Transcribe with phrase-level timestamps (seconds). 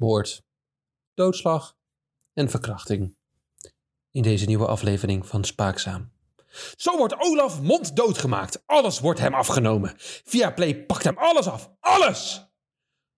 [0.00, 0.42] moord,
[1.14, 1.76] doodslag
[2.32, 3.16] en verkrachting.
[4.10, 6.12] In deze nieuwe aflevering van Spaakzaam.
[6.76, 8.62] Zo wordt Olaf monddood gemaakt.
[8.66, 9.94] Alles wordt hem afgenomen.
[10.24, 11.70] Viaplay pakt hem alles af.
[11.80, 12.48] Alles!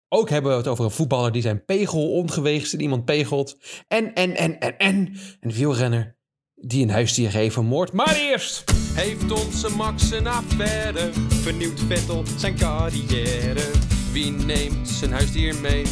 [0.09, 3.57] Ook hebben we het over een voetballer die zijn pegel ongeweegst in iemand pegelt.
[3.89, 5.17] En, en, en, en, en.
[5.41, 6.17] Een wielrenner
[6.55, 7.93] die een huisdier heeft vermoord.
[7.93, 8.65] Maar eerst...
[8.95, 11.11] Heeft onze Max een affaire?
[11.29, 13.71] Vernieuwt Vettel zijn carrière?
[14.13, 15.85] Wie neemt zijn huisdier mee?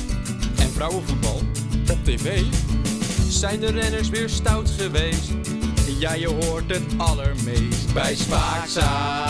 [0.80, 1.36] En vrouwenvoetbal
[1.96, 2.42] op tv?
[3.30, 5.32] Zijn de renners weer stout geweest?
[5.98, 9.28] Ja, je hoort het allermeest bij Spaakzaam.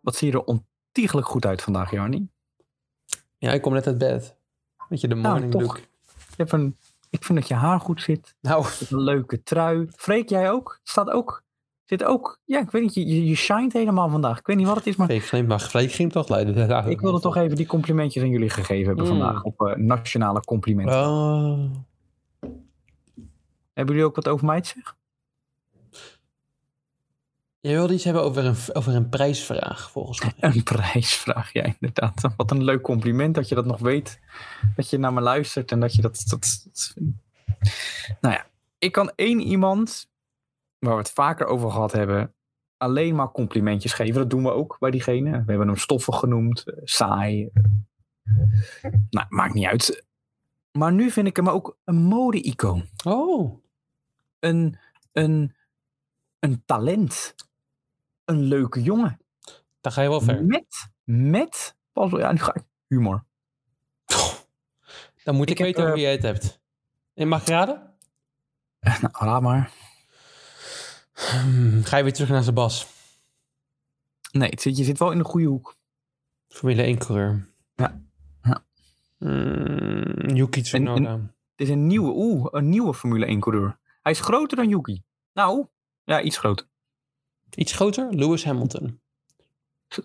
[0.00, 2.28] Wat zie je er ontiegelijk goed uit vandaag, Jarni.
[3.38, 4.36] Ja, ik kom net uit bed.
[4.88, 5.60] Weet je, de morning toch.
[5.60, 5.76] look.
[5.76, 5.84] Je
[6.36, 6.76] hebt een,
[7.10, 8.34] ik vind dat je haar goed zit.
[8.40, 9.88] Nou, een leuke trui.
[9.96, 10.80] Freek, jij ook?
[10.82, 11.44] Staat ook?
[11.86, 12.38] Zit ook?
[12.44, 12.94] Ja, ik weet niet.
[12.94, 14.38] Je, je, shined helemaal vandaag.
[14.38, 16.88] Ik weet niet wat het is, maar mag Freek Glim toch leiden.
[16.90, 19.10] ik wilde toch even die complimentjes aan jullie gegeven hebben Mm.
[19.20, 19.42] vandaag.
[19.42, 21.00] Op eh, nationale complimenten.
[21.00, 21.70] Oh.
[23.72, 24.94] Hebben jullie ook wat over mij te zeggen?
[27.60, 30.32] Je wilde iets hebben over een, over een prijsvraag, volgens mij.
[30.54, 32.22] Een prijsvraag, ja, inderdaad.
[32.36, 34.20] Wat een leuk compliment dat je dat nog weet.
[34.76, 36.24] Dat je naar me luistert en dat je dat.
[36.26, 36.94] dat, dat-
[38.20, 38.46] Nou ja,
[38.78, 40.08] ik kan één iemand,
[40.78, 42.34] waar we het vaker over gehad hebben,
[42.76, 44.14] alleen maar complimentjes geven.
[44.14, 45.30] Dat doen we ook bij diegene.
[45.30, 47.50] We hebben hem stoffig genoemd, eh, saai.
[49.10, 50.04] Nou, maakt niet uit.
[50.72, 52.88] Maar nu vind ik hem ook een mode-icoon.
[53.04, 53.64] Oh.
[54.38, 54.78] Een,
[55.12, 55.54] een,
[56.38, 57.34] een talent.
[58.24, 59.20] Een leuke jongen.
[59.80, 60.44] Dan ga je wel ver.
[60.44, 63.24] Met, met, pas ja, nu ga ik, humor.
[65.24, 66.60] Dan moet ik, Ik heb, weten eh, hoe jij het hebt.
[67.14, 67.94] En mag ik raden?
[68.78, 69.72] Eh, Nou, laat maar.
[71.42, 72.86] Hmm, ga je weer terug naar Sebas.
[74.32, 75.76] Nee, het zit, je zit wel in de goede hoek.
[76.48, 77.48] Formule 1 coureur.
[77.74, 78.00] Ja.
[78.42, 78.64] Ja.
[79.18, 81.12] Mm, Yuki Tsunoda.
[81.56, 83.78] Het is een nieuwe, oeh, een nieuwe Formule 1 coureur.
[84.02, 85.02] Hij is groter dan Yuki.
[85.32, 85.66] Nou,
[86.04, 86.66] ja, iets groter.
[87.54, 88.14] Iets groter?
[88.14, 89.00] Lewis Hamilton.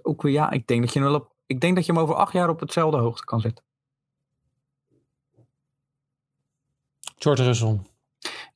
[0.02, 2.02] Ook weer, ja, ik denk dat je hem wel op, ik denk dat je hem
[2.02, 3.64] over acht jaar op hetzelfde hoogte kan zetten.
[7.18, 7.80] George Russell.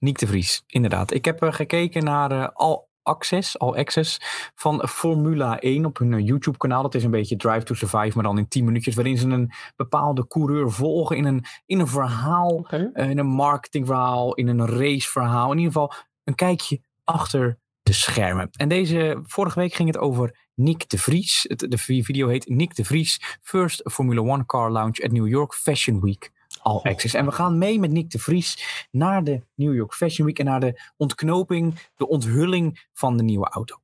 [0.05, 1.13] Nick de Vries, inderdaad.
[1.13, 4.19] Ik heb eh, gekeken naar eh, All Access, All Access
[4.55, 6.81] van Formula 1 op hun eh, YouTube kanaal.
[6.81, 8.95] Dat is een beetje Drive to Survive, maar dan in 10 minuutjes.
[8.95, 12.67] Waarin ze een bepaalde coureur volgen in een, in een verhaal.
[12.93, 15.51] In een marketingverhaal, in een raceverhaal.
[15.51, 15.93] In ieder geval
[16.23, 18.49] een kijkje achter de schermen.
[18.51, 21.45] En deze, vorige week ging het over Nick de Vries.
[21.55, 25.53] De vi- video heet Nick de Vries, First Formula One Car Launch at New York
[25.53, 26.31] Fashion Week.
[26.65, 27.13] All Access.
[27.13, 30.45] En we gaan mee met Nick de Vries naar de New York Fashion Week en
[30.45, 33.77] naar de ontknoping, de onthulling van de nieuwe auto.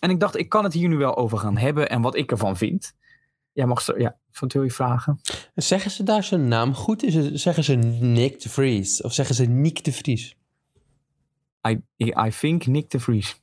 [0.00, 2.30] En ik dacht, ik kan het hier nu wel over gaan hebben en wat ik
[2.30, 2.94] ervan vind.
[3.52, 5.20] Jij mag zo, ja, wat wil je vragen?
[5.54, 7.02] Zeggen ze daar zijn naam goed?
[7.02, 9.02] Is het, zeggen ze Nick de Vries?
[9.02, 10.36] Of zeggen ze Nick de Vries?
[11.68, 13.42] I, I think Nick de Vries.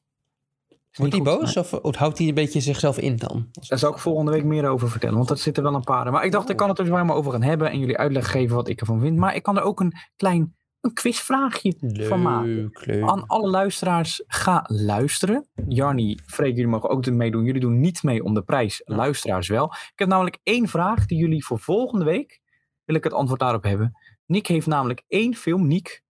[0.92, 1.58] Wordt hij boos?
[1.58, 3.48] Of, of houdt hij een beetje zichzelf in dan?
[3.68, 6.12] Daar zal ik volgende week meer over vertellen, want er zitten wel een paar.
[6.12, 8.32] Maar ik dacht, ik kan het er dus maar over gaan hebben en jullie uitleg
[8.32, 9.18] geven wat ik ervan vind.
[9.18, 11.76] Maar ik kan er ook een klein een quizvraagje
[12.08, 12.56] van maken.
[12.56, 13.04] Leuk, leuk.
[13.04, 15.48] Aan alle luisteraars, ga luisteren.
[15.68, 17.44] Jarni, Freek, jullie mogen ook meedoen.
[17.44, 19.66] Jullie doen niet mee om de prijs, luisteraars wel.
[19.66, 22.42] Ik heb namelijk één vraag die jullie voor volgende week,
[22.86, 23.98] wil ik het antwoord daarop hebben.
[24.26, 26.04] Nick heeft namelijk één film, Nick,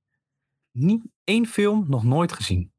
[0.71, 2.71] niet één film nog nooit gezien.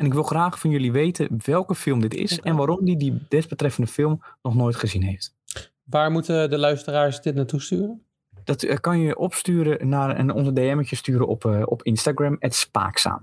[0.00, 3.22] En ik wil graag van jullie weten welke film dit is en waarom die die
[3.28, 5.34] desbetreffende film nog nooit gezien heeft.
[5.82, 8.02] Waar moeten de luisteraars dit naartoe sturen?
[8.44, 12.54] Dat eh, kan je opsturen naar en onze DM'tje sturen op, eh, op Instagram, het
[12.54, 13.20] Spaakzaam.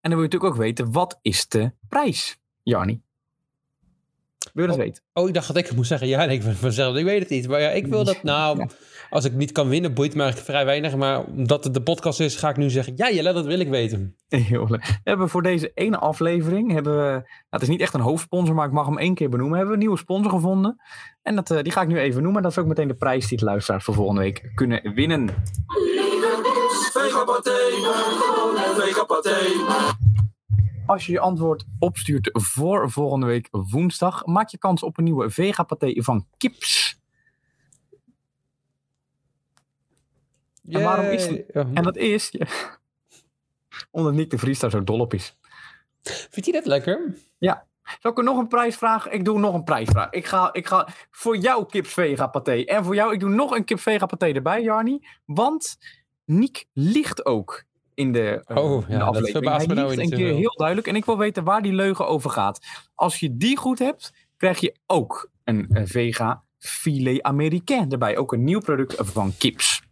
[0.00, 3.02] En dan wil je natuurlijk ook weten, wat is de prijs, Jarni?
[4.58, 4.86] Wil je dat Oh.
[4.86, 5.02] weten?
[5.12, 6.08] Oh, ik dacht dat ik het moest zeggen.
[6.08, 6.96] Ja, ik ben vanzelf.
[6.96, 7.48] Ik weet het niet.
[7.48, 8.22] Maar ja, ik wil dat.
[8.28, 8.66] Nou, Ja.
[9.10, 10.96] als ik niet kan winnen, boeit me eigenlijk vrij weinig.
[10.96, 12.92] Maar omdat het de podcast is, ga ik nu zeggen.
[12.96, 14.16] Ja, Jelle, dat wil ik weten.
[14.28, 14.84] Heel leuk.
[14.86, 18.54] We hebben voor deze ene aflevering, hebben we, nou, het is niet echt een hoofdsponsor,
[18.54, 20.80] maar ik mag hem één keer benoemen, hebben we een nieuwe sponsor gevonden.
[21.22, 22.42] En dat, eh, die ga ik nu even noemen.
[22.42, 25.34] Dat is ook meteen de prijs die de luisteraars voor volgende week kunnen winnen.
[30.88, 35.30] Als je je antwoord opstuurt voor volgende week woensdag, maak je kans op een nieuwe
[35.30, 37.00] vegapaté van Kips.
[40.68, 41.66] En waarom is die- Ja.
[41.74, 42.46] En dat is, ja,
[43.90, 45.36] omdat Nick de Vries daar zo dol op is.
[46.02, 47.16] Vindt hij dat lekker?
[48.00, 49.12] Zal ik er nog een prijs vragen?
[49.12, 50.10] Ik doe nog een prijsvraag.
[50.10, 52.52] Ik ga, ik ga voor jou kips vega paté.
[52.64, 55.06] En voor jou, ik doe nog een kip vega paté erbij, Jarni.
[55.24, 55.78] Want
[56.24, 57.64] Niek ligt ook
[57.98, 59.56] in de, eh, Oh, ja, de dat aflevering.
[59.56, 60.86] Hij me nou een keer heel duidelijk.
[60.86, 62.60] En ik wil weten waar die leugen over gaat.
[62.94, 68.16] Als je die goed hebt, krijg je ook een, eh, vega filet américain erbij.
[68.16, 69.82] Ook een nieuw product van Kips.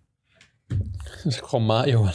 [0.67, 2.07] Dat is gewoon mayo.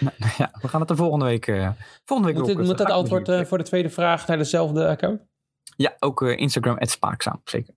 [0.00, 1.46] Nou, ja, we gaan het de volgende week...
[1.46, 1.70] eh
[2.04, 5.20] volgende week Moet, dit, moet dat antwoord voor de tweede vraag naar dezelfde account?
[5.76, 7.74] Ja, ook Instagram, spaakzaam, zeker.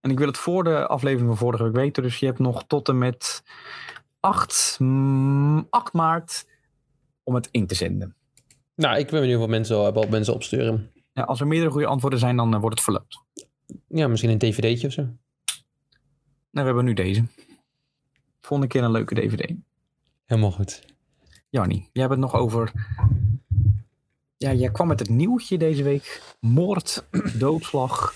[0.00, 2.02] En ik wil het voor de aflevering van vorige week weten.
[2.02, 3.42] Dus je hebt nog tot en met
[4.20, 6.46] 8, mm, 8 maart
[7.22, 8.14] om het in te zenden.
[8.74, 10.90] Nou, ik ben benieuwd wat mensen, wat mensen opsturen.
[11.12, 13.22] Ja, als er meerdere goede antwoorden zijn, dan eh, wordt het verloot.
[13.88, 15.02] Ja, misschien een dvd'tje of zo.
[15.02, 15.16] Nou,
[16.50, 17.24] we hebben nu deze.
[18.40, 19.54] Volgende keer een leuke DVD.
[20.24, 20.84] Helemaal goed.
[21.48, 22.72] Jannie, jij hebt het nog over...
[24.36, 26.36] Ja, jij kwam met het nieuwtje deze week.
[26.40, 27.06] Moord,
[27.38, 28.14] doodslag.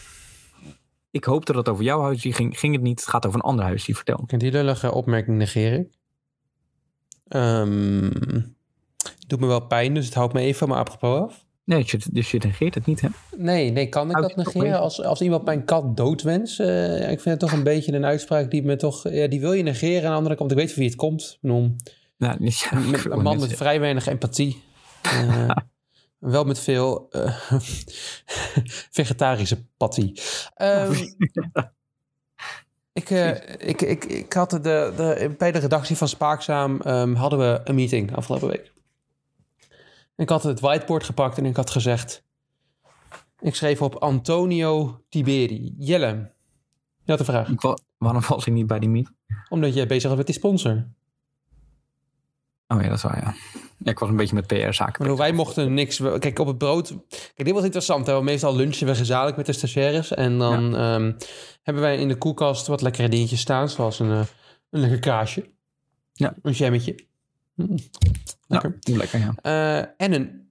[1.14, 2.58] Ik hoopte dat het over jouw huisdier ging.
[2.58, 3.00] Ging het niet.
[3.00, 3.94] Het gaat over een ander huisdier.
[3.94, 4.24] Vertel.
[4.26, 5.88] Die lullige opmerking negeer ik.
[7.28, 8.10] Ehm,
[9.26, 11.44] doet me wel pijn, dus het houdt me even van me apropos af.
[11.64, 13.08] Nee, dus je, dus negeert het niet, hè?
[13.36, 14.80] Nee, nee, kan ik dat negeren?
[14.80, 16.58] Als, als iemand mijn kat doodwens?
[16.58, 19.08] Eh, ja, ik vind het toch een beetje een uitspraak die me toch...
[19.08, 20.50] Ja, die wil je negeren aan de andere kant.
[20.50, 21.38] Ik weet van wie het komt.
[21.40, 21.76] Bedoel,
[22.16, 24.62] Nou, niet- ja, met, een man met vrij weinig empathie.
[25.02, 25.50] Eh,
[26.24, 27.36] wel met veel eh,
[28.98, 30.20] vegetarische pathie.
[30.54, 30.92] Ehm,
[32.92, 37.38] ik, eh, ik, ik, ik had de, de, bij de redactie van Spaakzaam ehm, hadden
[37.38, 38.72] we een meeting afgelopen week.
[40.16, 42.22] Ik had het whiteboard gepakt en ik had gezegd...
[43.40, 45.74] Ik schreef op Antonio Tiberi.
[45.78, 46.32] Jelle,
[47.02, 47.48] je had een vraag.
[47.48, 49.10] Ik wa- waarom was ik niet bij die meet?
[49.48, 50.86] Omdat jij bezig was met die sponsor.
[52.68, 53.34] Oh ja, dat is waar, ja.
[53.78, 55.16] ja ik was een beetje met PR-zaken.
[55.16, 55.96] Wij mochten niks.
[56.18, 56.88] Kijk, op het brood.
[57.08, 58.06] Kijk, dit was interessant.
[58.06, 58.22] Hè?
[58.22, 60.14] Meestal lunchen we gezamenlijk met de stagiaires.
[60.14, 61.12] En dan ehm,
[61.62, 63.68] hebben wij in de koelkast wat lekkere dingetjes staan.
[63.68, 64.20] Zoals een, eh,
[64.70, 65.50] een lekker kaasje.
[66.12, 66.34] Ja.
[66.42, 66.94] Een jammetje.
[67.54, 67.76] Mm,
[68.46, 68.76] Lekker.
[68.80, 69.34] Ja, lekker, ja.
[69.42, 70.42] Eh, en een.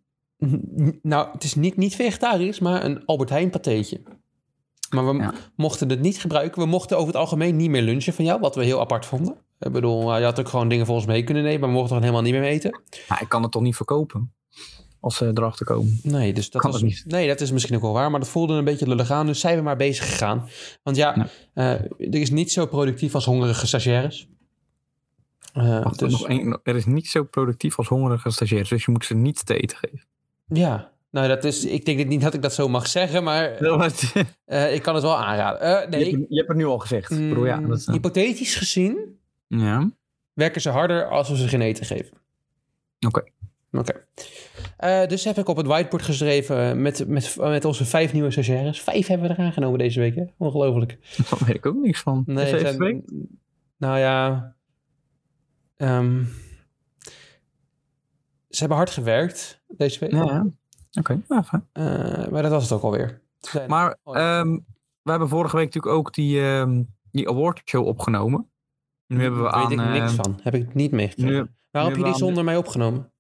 [1.02, 4.02] Nou, het is niet, niet vegetarisch, maar een Albert Heijn patéetje.
[4.90, 5.34] Maar we Ja.
[5.56, 6.62] mochten het niet gebruiken.
[6.62, 9.36] We mochten over het algemeen niet meer lunchen van jou, wat we heel apart vonden.
[9.66, 11.96] Ik bedoel, je had ook gewoon dingen voor ons mee kunnen nemen, maar we mochten
[11.96, 12.82] er helemaal niet meer mee eten.
[13.10, 14.34] Maar ik kan het toch niet verkopen?
[15.00, 16.00] Als ze erachter komen.
[16.04, 17.04] Nee, dus dat Kan het niet.
[17.08, 19.26] Nee, dat is misschien ook wel waar, maar dat voelde een beetje lullig aan.
[19.26, 20.50] Dus zijn we maar bezig gegaan.
[20.84, 21.28] Want ja, Ja.
[21.54, 21.82] eh,
[22.14, 24.28] er is niet zo productief als hongerige stagiaires.
[25.54, 28.70] Eh, Wacht, dus, nog één- er is niet zo productief als hongerige stagiairs.
[28.70, 30.06] Dus je moet ze niet te eten geven.
[30.48, 34.26] ja, nou dat is, ik denk niet dat ik dat zo mag zeggen, maar je,
[34.46, 35.62] eh, ik kan het wel aanraden.
[35.62, 37.10] Eh, nee, hebt, je hebt het nu al gezegd.
[37.10, 39.20] Bedoel, ja, mm, dat is, eh, hypothetisch gezien
[39.60, 39.90] ja.
[40.34, 42.18] werken ze harder als we ze geen eten geven.
[43.08, 43.24] Oké.
[43.72, 44.06] Oké.
[44.78, 48.82] Eh, dus heb ik op het whiteboard geschreven met, met, met onze vijf nieuwe stagiaires.
[48.82, 50.24] Vijf hebben we eraan genomen deze week, hè?
[50.38, 50.98] Ongelooflijk.
[51.30, 52.24] Daar weet ik ook niks van.
[52.26, 53.12] Nee, zijn- week?
[53.78, 54.56] nou ja.
[55.76, 56.24] ehm,
[58.50, 60.12] ze hebben hard gewerkt deze week.
[60.12, 60.46] Ja, ja.
[61.00, 61.22] Oké.
[61.28, 63.22] Eh, maar dat was het ook alweer.
[63.40, 64.52] Zijn- Maar Oh, ehm,
[65.02, 68.48] we hebben vorige week natuurlijk ook die, ehm die awardshow opgenomen.
[69.08, 69.72] Nu hebben we Weet aan...
[69.72, 70.40] ik niks ehm, van.
[70.44, 71.32] Heb ik niet meegekregen.
[71.34, 73.12] nu- Waarom heb je die aan- zonder mij opgenomen?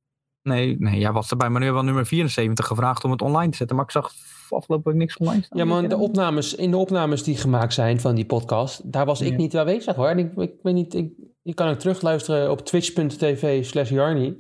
[0.41, 1.50] Nee, nee, jij was erbij.
[1.50, 3.75] Maar nu hebben we aan nummer 74 gevraagd om het online te zetten.
[3.75, 4.12] Maar ik zag
[4.50, 5.57] afgelopen week niks online staan.
[5.59, 9.06] Ja, maar Weet de opnames, in de opnames die gemaakt zijn van die podcast, daar
[9.06, 9.35] was ik Ja.
[9.38, 10.07] niet aanwezig hoor.
[10.07, 14.38] En ik, ik weet niet, ik, je kan ook terugluisteren op twitch.tv slash Jarny.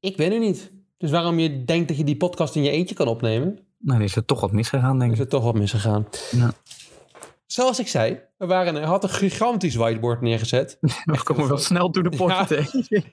[0.00, 0.72] Ik ben er niet.
[0.96, 3.48] Dus waarom je denkt dat je die podcast in je eentje kan opnemen,
[3.78, 5.24] Nou, dan is er toch wat misgegaan, denk is ik.
[5.24, 6.06] er toch wat misgegaan.
[6.30, 6.52] Ja.
[7.46, 10.78] Zoals ik zei, we waren, had een gigantisch whiteboard neergezet.
[11.04, 12.48] We komen wel snel door de poort.
[12.48, 12.62] Ja.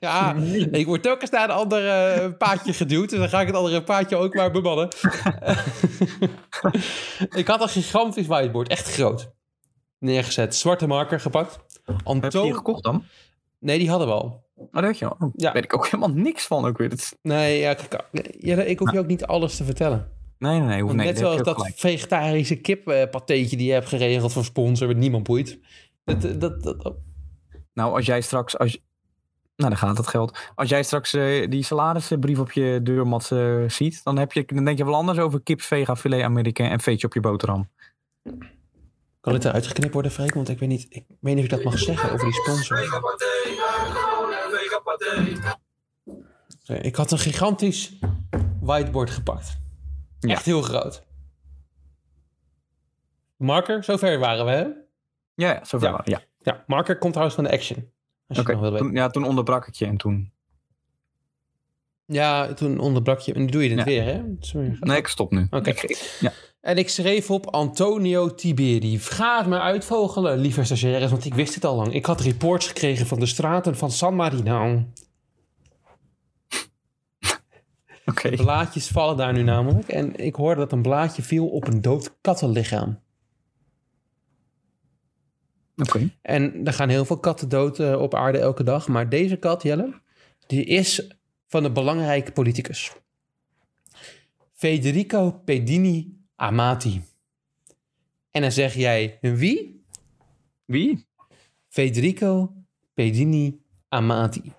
[0.00, 0.34] Ja,
[0.70, 3.10] ik word telkens naar een ander eh, paadje geduwd.
[3.10, 4.88] Dus dan ga ik het andere paadje ook maar bemannen.
[7.40, 9.32] ik had een gigantisch whiteboard, echt groot.
[9.98, 11.58] Neergezet, zwarte marker gepakt.
[12.04, 13.04] Heb je die gekocht dan?
[13.58, 14.42] Nee, die hadden we al.
[14.54, 15.16] Oh, dat weet je wel.
[15.18, 15.52] Oh, Ja.
[15.52, 16.92] weet ik ook helemaal niks van ook weer.
[17.22, 18.04] Nee, ja, kijk,
[18.38, 20.08] ja, ik hoef je ook niet alles te vertellen.
[20.44, 20.82] Nee, nee, nee.
[20.82, 21.78] Hoeft, nee Net zoals dat gelijk.
[21.78, 25.58] vegetarische kippatéetje die je hebt geregeld voor sponsor, wat niemand boeit.
[26.04, 26.96] Dat, dat, dat, dat-
[27.72, 28.58] Nou, als jij straks...
[28.58, 28.80] Als je...
[29.56, 30.38] Nou, dan gaat het geld.
[30.54, 34.04] Als jij straks eh, die salarisbrief op je deurmat eh, ziet...
[34.04, 37.06] Dan, heb je, dan denk je wel anders over kip, vega, filet americain en veetje
[37.06, 37.70] op je boterham.
[39.20, 40.34] Kan dit eruit geknipt worden, Freek?
[40.34, 42.78] Want ik weet niet, ik weet niet of ik dat mag zeggen over die sponsor.
[46.66, 47.98] Ik had een gigantisch
[48.60, 49.62] whiteboard gepakt.
[50.28, 50.34] Ja.
[50.34, 51.02] Echt heel groot.
[53.36, 54.62] Marker, zover waren we, hè?
[55.34, 55.88] Ja, ja zover.
[55.88, 55.92] Ja.
[55.92, 56.22] wel, Ja.
[56.40, 57.76] Ja, marker komt trouwens van de action.
[58.26, 58.86] Als je Oké, het nog wil weten.
[58.86, 60.32] toen, ja, toen onderbrak ik je en toen...
[62.06, 63.34] Ja, toen onderbrak je.
[63.34, 64.22] En nu doe je het weer, hè?
[64.40, 64.76] Sorry.
[64.80, 65.46] Nee, ik stop nu.
[65.50, 65.74] Oké.
[66.20, 66.32] Ja.
[66.60, 68.98] En ik schreef op Antonio Tiberi.
[68.98, 71.94] Ga het me uitvogelen, lieve stagiaires, want ik wist het al lang.
[71.94, 74.84] Ik had reports gekregen van de straten van San Marino.
[78.04, 78.30] Oké.
[78.30, 79.88] Blaadjes vallen daar nu namelijk.
[79.88, 83.02] En ik hoorde dat een blaadje viel op een dood kattenlichaam.
[85.76, 86.10] Oké.
[86.22, 88.88] En er gaan heel veel katten dood eh, op aarde elke dag.
[88.88, 90.00] Maar deze kat, Jelle,
[90.46, 92.92] die is van een belangrijke politicus.
[94.52, 97.02] Federico Pedini Amati.
[98.30, 99.84] En dan zeg jij, wie?
[100.64, 101.06] Wie?
[101.68, 102.52] Federico
[102.94, 104.52] Pedini Amati.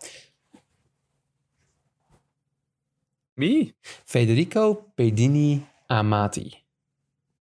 [3.35, 3.75] Wie?
[3.81, 6.63] Federico Pedini Amati.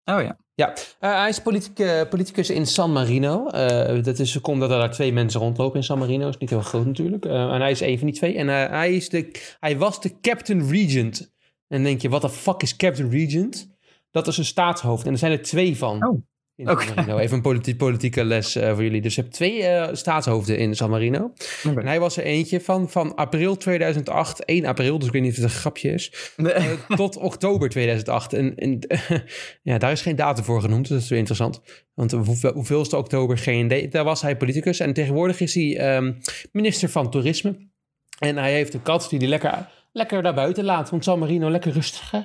[0.04, 0.36] Oh ja.
[0.54, 1.42] Ja, eh, hij is
[1.74, 3.48] eh, politicus in San Marino.
[3.48, 6.28] Eh, dat is, komt dat er daar twee mensen rondlopen in San Marino.
[6.28, 7.24] is niet heel groot natuurlijk.
[7.24, 8.36] En hij is een van die twee.
[8.36, 9.30] En hij, is de,
[9.60, 11.20] hij was de Captain Regent.
[11.68, 13.70] En dan denk je, wat de fuck is Captain Regent?
[14.10, 15.06] Dat is een staatshoofd.
[15.06, 16.06] En er zijn er twee van.
[16.06, 16.22] Oh,
[16.56, 17.18] in San.
[17.18, 19.00] Even een politi- politieke les eh, voor jullie.
[19.00, 21.32] Dus je hebt twee eh, staatshoofden in San Marino.
[21.62, 25.30] En hij was er eentje van, van april 2008, 1 april, dus ik weet niet
[25.30, 26.52] of het een grapje is, Nee.
[26.52, 28.32] eh, tot oktober 2008.
[28.32, 28.78] En, en
[29.62, 31.60] ja, daar is geen datum voor genoemd, dus dat is weer interessant.
[31.94, 33.88] Want hoeveel, hoeveelste oktober, geen idee.
[33.88, 36.12] Daar was hij politicus en tegenwoordig is hij ehm,
[36.52, 37.70] minister van Toerisme.
[38.18, 40.90] En hij heeft een kat die hij lekker, lekker daar buiten laat.
[40.90, 42.20] Want San Marino lekker rustig, hè?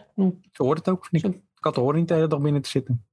[0.52, 1.42] Zo hoort het ook, vind ik.
[1.60, 3.07] Katten horen niet de hele dag binnen te zitten.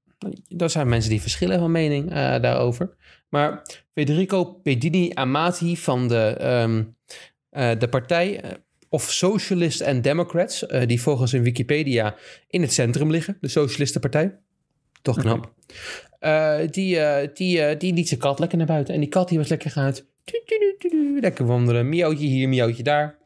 [0.58, 2.96] Er zijn mensen die verschillen van mening eh, daarover.
[3.28, 3.62] Maar
[3.92, 6.84] Federico Pedini Amati van de, ehm,
[7.50, 8.50] eh, de partij eh,
[8.88, 12.14] of Socialists and Democrats, die volgens hun Wikipedia
[12.48, 14.38] in het centrum liggen, de Socialistenpartij.
[15.02, 15.54] Toch knap.
[16.70, 16.98] Die,
[17.32, 18.94] die, die liet zijn kat lekker naar buiten.
[18.94, 19.94] En die kat die was lekker gaan.
[21.20, 21.88] Lekker wandelen.
[21.88, 23.18] Miauwtje hier, miauwtje daar.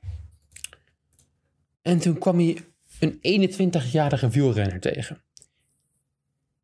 [1.83, 2.57] En toen kwam hij
[3.01, 5.23] een 21-jarige wielrenner tegen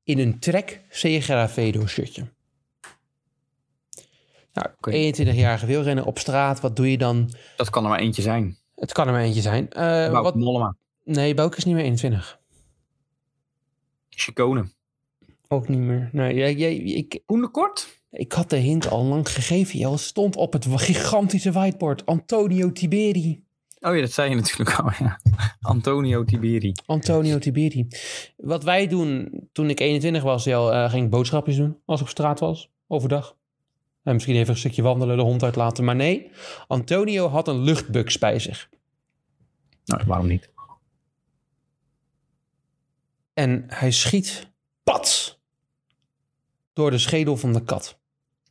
[0.05, 2.25] in een Trek Segafredo shirtje.
[4.53, 4.91] Nou, Oké.
[4.91, 7.31] 21-jarige wielrennen op straat, wat doe je dan?
[7.57, 8.57] Dat kan er maar eentje zijn.
[8.75, 9.67] Het kan er maar eentje zijn.
[9.71, 10.77] Wout wat, Mollema.
[11.05, 12.41] nee, Bouke is niet meer 21.
[14.09, 14.69] Chicone.
[15.49, 16.09] Ook niet meer.
[16.13, 17.21] Nee, jij, jij, ik,
[18.11, 19.91] ik had de hint al lang gegeven.
[19.91, 22.07] Het stond op het gigantische whiteboard.
[22.07, 23.45] Antonio Tiberi.
[23.85, 24.91] Oh ja, dat zei je natuurlijk al.
[24.99, 25.21] Ja.
[25.61, 26.73] Antonio Tiberi.
[26.87, 27.89] Antonio Tiberi.
[28.37, 32.07] Wat wij doen, toen ik 21 was, Jel, eh, ging ik boodschapjes doen als ik
[32.07, 33.37] op straat was, overdag.
[34.03, 35.85] En misschien even een stukje wandelen, de hond uitlaten.
[35.85, 36.31] Maar nee,
[36.67, 38.69] Antonio had een luchtbuks bij zich.
[39.85, 40.51] Nou, waarom niet?
[43.35, 45.41] En hij schiet, pats,
[46.73, 47.99] door de schedel van de kat.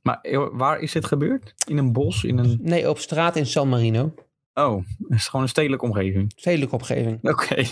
[0.02, 1.54] Maar eh, waar is dit gebeurd?
[1.68, 2.24] In een bos?
[2.24, 2.60] In een...
[2.62, 4.14] Nee, op straat in San Marino.
[4.54, 6.32] Oh, het is gewoon een stedelijke omgeving.
[6.36, 7.30] Stedelijke opgeving.
[7.30, 7.66] Oké.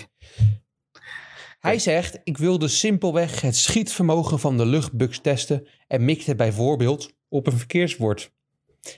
[1.60, 7.46] Hij zegt, ik wilde simpelweg het schietvermogen van de luchtbuks testen en mikte bijvoorbeeld op
[7.46, 8.32] een verkeersbord.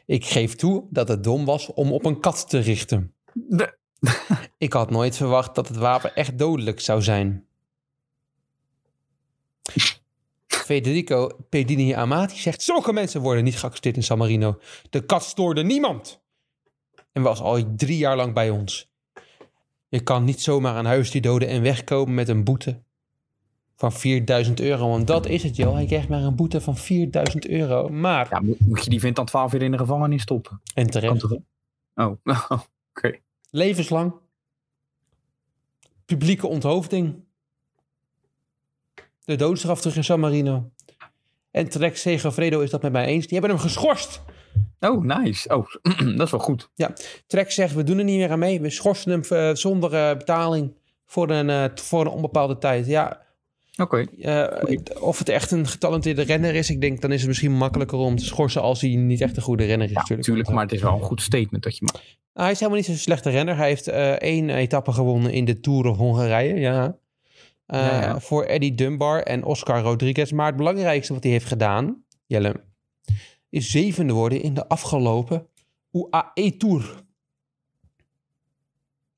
[0.07, 3.15] Ik geef toe dat het dom was om op een kat te richten.
[3.33, 3.79] De-
[4.59, 7.47] Ik had nooit verwacht dat het wapen echt dodelijk zou zijn.
[10.47, 14.59] Federico Pedini Amati zegt, zulke mensen worden niet geaccepteerd in San Marino.
[14.91, 16.23] De kat stoorde niemand.
[17.15, 18.93] En was al drie jaar lang bij ons.
[19.89, 22.83] Je kan niet zomaar een huisdier doden en wegkomen met een boete
[23.77, 24.89] van 4000 euro.
[24.89, 25.75] Want dat is het, joh.
[25.75, 27.89] Hij krijgt maar een boete van 4000 euro.
[27.89, 30.61] Maar, Ja, moet, je die vent dan 12 jaar in de gevangenis stoppen?
[30.75, 31.37] en terecht, toch?
[31.95, 32.13] Oh,
[32.97, 33.19] oké.
[33.51, 34.15] levenslang.
[36.05, 37.25] Publieke onthoofding.
[39.25, 40.71] De doodstraf terug in San Marino.
[41.51, 43.27] En Trek Segafredo is dat met mij eens.
[43.27, 44.23] Die hebben hem geschorst.
[44.91, 45.55] Oh, nice.
[45.55, 45.67] Oh,
[46.17, 46.71] dat is wel goed.
[47.27, 48.61] Trek zegt, we doen er niet meer aan mee.
[48.61, 50.75] We schorsen hem eh, zonder eh, betaling
[51.07, 52.87] voor een, eh, voor een onbepaalde tijd.
[52.87, 53.23] Ja,
[53.77, 54.07] Oké.
[55.01, 58.17] of het echt een getalenteerde renner is, ik denk dan is het misschien makkelijker om
[58.17, 59.93] te schorsen als hij niet echt een goede renner is.
[59.93, 60.29] Ja, natuurlijk.
[60.29, 60.55] natuurlijk.
[60.55, 62.05] Maar het is wel een goed statement dat je maakt.
[62.33, 63.57] Nou, hij is helemaal niet zo'n slechte renner.
[63.57, 63.89] Hij heeft
[64.19, 66.55] één etappe gewonnen in de Tour of Hongarije.
[66.55, 66.97] Ja.
[67.67, 68.21] Ja, ja.
[68.21, 70.31] Voor Eddie Dunbar en Oscar Rodriguez.
[70.31, 72.65] Maar het belangrijkste wat hij heeft gedaan, Jelle,
[73.55, 75.47] is zevende worden in de afgelopen
[75.91, 77.03] UAE Tour.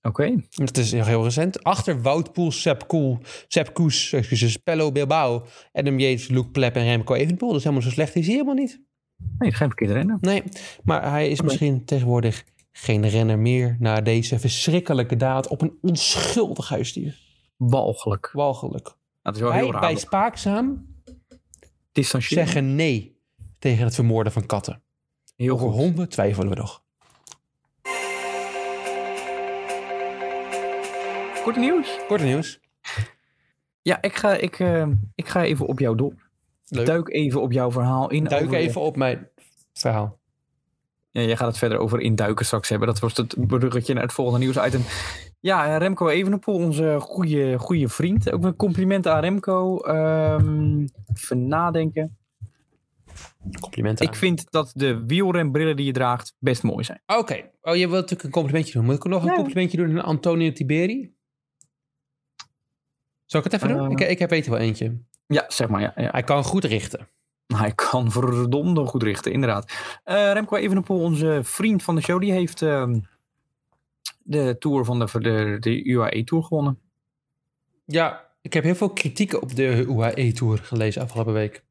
[0.03, 0.43] Oké.
[0.51, 1.63] Dat is heel recent.
[1.63, 6.85] Achter Wout Poels, Sepp, Koel, Sepp Koes, excuses, Pello Bilbao, Adam Yates, Luke Plep en
[6.85, 7.49] Remco Evenepoel.
[7.49, 8.83] Dat is helemaal zo slecht is hij helemaal niet.
[9.39, 10.19] Nee, geen verkeerde rennen.
[10.21, 10.43] Nee,
[10.85, 16.69] maar hij is misschien tegenwoordig geen renner meer na deze verschrikkelijke daad op een onschuldig
[16.69, 17.19] huisdier.
[17.57, 18.31] Walgelijk.
[18.33, 18.97] Walgelijk.
[19.23, 19.81] Dat is wel heel raar.
[19.81, 20.95] bij Spaakzaam
[22.19, 23.16] zeggen nee
[23.59, 24.83] tegen het vermoorden van katten.
[25.37, 25.77] Heel Over goed.
[25.77, 26.83] honden twijfelen we nog.
[31.43, 31.99] Kort nieuws.
[32.09, 32.61] Korte nieuws.
[33.83, 36.15] Ja, ik ga, ik, eh, ik ga even op jou door.
[36.69, 36.87] Leuk.
[36.87, 38.25] Duik even op jouw verhaal in.
[38.25, 39.29] Duik over- even op mijn
[39.73, 40.19] verhaal.
[41.11, 42.89] Ja, jij gaat het verder over induiken straks hebben.
[42.89, 44.83] Dat was het bruggetje naar het volgende nieuwsitem.
[45.41, 48.33] Ja, Remco Evenepoel, onze goede, goede vriend.
[48.33, 49.79] Ook een compliment aan Remco.
[49.79, 52.17] Ehm, even nadenken.
[53.61, 54.07] Complimenten.
[54.07, 57.03] Ik vind dat de wielrenbrillen die je draagt best mooi zijn.
[57.07, 57.51] Oké.
[57.61, 58.85] Oh, je wilt natuurlijk een complimentje doen.
[58.85, 61.15] Moet ik nog een complimentje doen aan Antonio Tiberi?
[63.25, 63.87] Zal ik het even doen?
[63.87, 63.91] Eh.
[63.91, 64.99] Ik, ik heb weten wel eentje.
[65.27, 65.81] Ja, zeg maar.
[65.81, 66.11] Ja, ja.
[66.11, 67.09] Hij kan goed richten.
[67.47, 69.73] Hij kan verdomde goed richten, inderdaad.
[70.05, 73.01] Eh, Remco Evenepoel, onze vriend van de show, die heeft ehm,
[74.23, 76.79] de Tour van de, de, de UAE Tour gewonnen.
[77.85, 81.65] Ja, ik heb heel veel kritiek op de UAE-tour gelezen afgelopen week.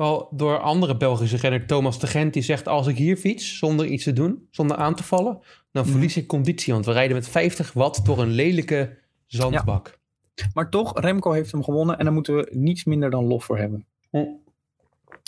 [0.00, 2.68] Wel door andere Belgische renner Thomas de Gent die zegt...
[2.68, 5.38] als ik hier fiets zonder iets te doen, zonder aan te vallen...
[5.72, 5.92] dan Mhm.
[5.92, 6.72] verlies ik conditie.
[6.72, 9.98] Want we rijden met 50 watt door een lelijke zandbak.
[10.54, 13.58] Maar toch, Remco heeft hem gewonnen en daar moeten we niets minder dan lof voor
[13.58, 13.86] hebben.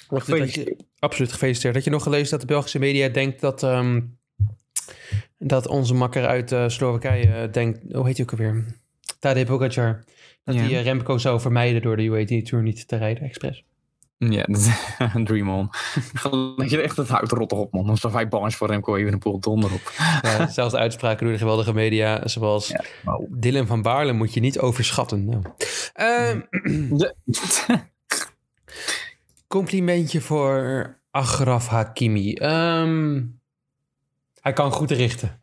[0.09, 1.75] Wacht, dat je, absoluut gefeliciteerd.
[1.75, 3.63] Dat je nog gelezen dat de Belgische media denkt dat...
[3.63, 4.01] ehm,
[5.39, 7.93] dat onze makker uit eh, Slowakije eh, denkt...
[7.93, 8.65] Hoe heet hij ook alweer?
[9.19, 10.05] Tadej Pogacar.
[10.45, 10.61] Dat Ja.
[10.61, 13.65] hij eh, Remco zou vermijden door de UAE-tour niet te rijden, expres.
[14.31, 14.47] Ja,
[15.25, 15.71] dream on.
[16.57, 17.89] Dat je echt het hout rottig op, man.
[17.89, 19.93] Alsof hij bang voor Remco Evenepoel donder op.
[20.23, 23.27] Ja, zelfs uitspraken door de geweldige media, zoals Ja, wow.
[23.31, 25.25] Dylan van Baarle moet je niet overschatten.
[25.25, 25.43] Nou.
[25.93, 26.41] Ehm,
[29.49, 32.35] complimentje voor Agraf Hakimi.
[32.35, 33.23] Ehm,
[34.41, 35.43] hij kan goed richten.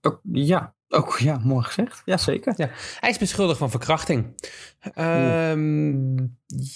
[0.00, 2.02] Ook- ja, ook ja, mooi gezegd.
[2.04, 2.54] Ja, zeker.
[3.00, 4.34] Hij is beschuldigd van verkrachting.
[4.94, 6.16] Ehm,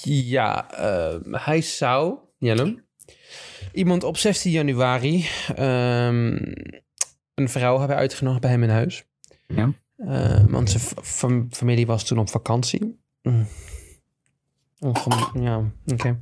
[0.05, 2.85] ja, ehm, hij zou, Jelle,
[3.73, 6.37] iemand op 16 januari ehm,
[7.35, 9.05] een vrouw hebben uitgenodigd bij hem in huis.
[9.47, 9.73] Ja.
[9.97, 12.99] Eh, want zijn fam- familie was toen op vakantie.
[13.23, 13.47] Mm.
[15.41, 16.21] Ja, oké.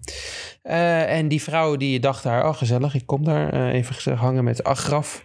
[0.62, 4.44] Eh, en die vrouw die dacht daar, oh gezellig, ik kom daar eh, even hangen
[4.44, 5.24] met Agraf.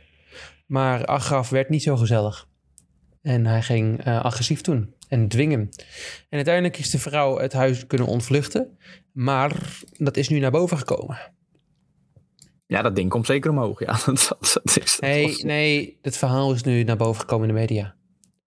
[0.66, 2.48] Maar Agraf werd niet zo gezellig.
[3.24, 5.60] En hij ging eh, agressief doen en dwingen.
[6.30, 8.78] En uiteindelijk is de vrouw het huis kunnen ontvluchten.
[9.12, 11.18] Maar dat is nu naar boven gekomen.
[12.66, 13.80] Ja, dat ding komt zeker omhoog.
[13.80, 14.74] Ja, dat, dat, is.
[14.74, 17.96] dat Nee, was- nee, het verhaal is nu naar boven gekomen in de media.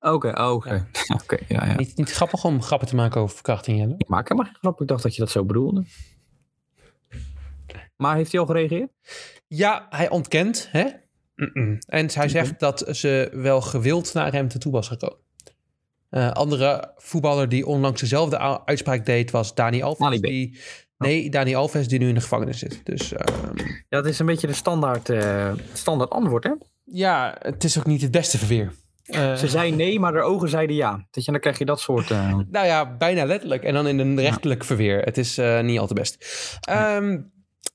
[0.01, 0.87] Oké, oké.
[1.23, 1.77] Oké, ja, ja.
[1.77, 3.95] Niet, niet grappig om grappen te maken over verkrachting.
[3.99, 4.81] Ik maak helemaal geen grap.
[4.81, 5.85] Ik dacht dat je dat zo bedoelde.
[7.97, 8.91] Maar heeft hij al gereageerd?
[9.47, 10.87] Ja, hij ontkent, hè?
[11.37, 11.79] Mm-mm.
[11.87, 15.25] En hij zegt dat ze wel gewild naar hem toe was gekomen.
[16.11, 20.20] Eh, andere voetballer die onlangs dezelfde uitspraak deed was Dani Alves.
[20.20, 20.59] Die,
[20.99, 22.81] nee, Dani Alves die nu in de gevangenis zit.
[22.85, 26.51] Dus ehm, Ja, dat is een beetje de standaard, eh, standaard antwoord, hè?
[26.85, 28.72] ja, het is ook niet het beste verweer.
[29.05, 31.07] Eh, Ze zei nee, maar haar ogen zeiden ja.
[31.11, 32.09] Je, dan krijg je dat soort...
[32.09, 33.62] Nou ja, bijna letterlijk.
[33.62, 35.01] En dan in een rechtelijk verweer.
[35.03, 36.27] Het is niet al te best.
[36.61, 37.18] Ehm,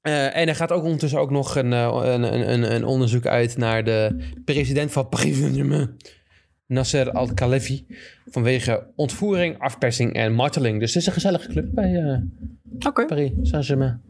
[0.02, 3.26] eh, en er gaat ook ondertussen ook nog een, eh, een, een, een, een onderzoek
[3.26, 5.98] uit naar de president van Paris Saint-Germain,
[6.68, 7.86] Nasser Al-Khalafi.
[8.26, 10.80] Vanwege ontvoering, afpersing en marteling.
[10.80, 14.02] Dus het is een gezellige club bij eh, Oké, Paris Saint-Germain.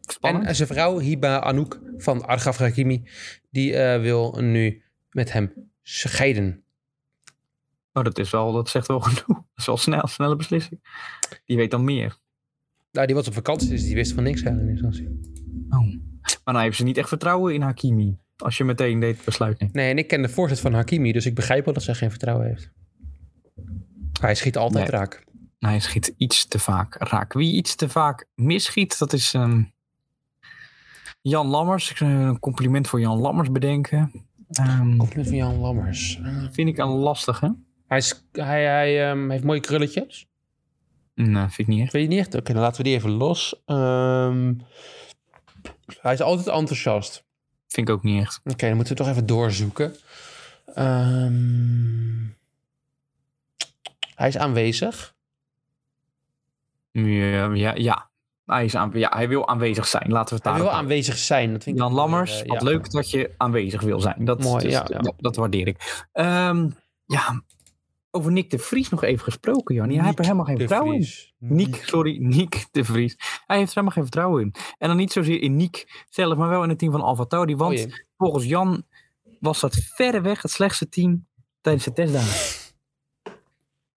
[0.00, 0.46] spannend.
[0.46, 3.02] En zijn vrouw, Hiba Anouk van Argaf Hakimi,
[3.50, 6.62] die eh, wil nu met hem scheiden.
[7.92, 9.44] Oh, dat, is wel, dat zegt wel genoeg.
[9.56, 10.80] Dat is wel snel, snelle beslissing.
[11.44, 12.16] Die weet dan meer.
[12.96, 15.20] Nou, die was op vakantie, dus die wist van niks eigenlijk in instantie.
[15.68, 15.80] Oh.
[16.44, 18.18] Maar nou hebben ze niet echt vertrouwen in Hakimi.
[18.36, 19.72] Als je meteen dit besluit neemt.
[19.72, 22.10] Nee, en ik ken de voorzet van Hakimi, dus ik begrijp wel dat zij geen
[22.10, 22.70] vertrouwen heeft.
[24.20, 25.00] Hij schiet altijd Nee.
[25.00, 25.24] raak.
[25.58, 27.32] Hij schiet iets te vaak raak.
[27.32, 29.62] Wie iets te vaak misschiet, dat is ehm,
[31.22, 31.90] Jan Lammers.
[31.90, 34.26] Ik zou een compliment voor Jan Lammers bedenken.
[34.50, 36.20] Ehm, Compliment van Jan Lammers.
[36.50, 37.56] Vind ik een lastige.
[37.86, 40.28] hij is, hij, hij ehm, heeft mooie krulletjes.
[41.16, 41.92] Nee, vind ik niet echt.
[41.92, 42.34] Weet je niet echt?
[42.34, 43.62] Oké, dan laten we die even los.
[43.66, 44.54] Ehm,
[46.00, 47.24] hij is altijd enthousiast.
[47.68, 48.40] Vind ik ook niet echt.
[48.44, 49.96] Oké, dan moeten we toch even doorzoeken.
[50.74, 52.24] Ehm,
[54.14, 55.14] hij is aanwezig.
[56.90, 58.10] Ja, ja, ja.
[58.46, 60.10] Hij, is aan, ja, hij wil aanwezig zijn.
[60.10, 61.52] Laten we het Hij daar wil aanwezig zijn.
[61.52, 62.68] Dat vind Jan Lammers, eh, wat ja.
[62.68, 64.24] leuk dat je aanwezig wil zijn.
[64.24, 64.98] Dat, Mooi, dus- ja, ja.
[64.98, 66.06] Dat, dat waardeer ik.
[66.12, 66.70] Ehm,
[67.06, 67.42] ja,
[68.16, 69.88] over Nick de Vries nog even gesproken, Jan.
[69.88, 71.06] Hij heeft er helemaal geen vertrouwen in.
[71.38, 73.16] Nick, sorry, Nick de Vries.
[73.46, 74.54] Hij heeft er helemaal geen vertrouwen in.
[74.78, 77.56] En dan niet zozeer in Nick zelf, maar wel in het team van Alfa Tauri.
[77.56, 78.84] Want Oh volgens Jan
[79.40, 81.26] was dat verreweg het slechtste team
[81.60, 82.65] tijdens de testdagen.